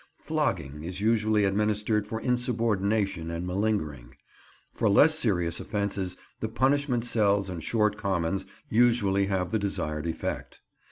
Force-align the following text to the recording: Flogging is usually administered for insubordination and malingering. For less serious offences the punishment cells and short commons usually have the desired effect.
Flogging 0.17 0.83
is 0.83 0.99
usually 0.99 1.43
administered 1.43 2.07
for 2.07 2.19
insubordination 2.19 3.29
and 3.29 3.45
malingering. 3.45 4.09
For 4.73 4.89
less 4.89 5.13
serious 5.13 5.59
offences 5.59 6.17
the 6.39 6.49
punishment 6.49 7.05
cells 7.05 7.51
and 7.51 7.63
short 7.63 7.97
commons 7.97 8.47
usually 8.67 9.27
have 9.27 9.51
the 9.51 9.59
desired 9.59 10.07
effect. 10.07 10.59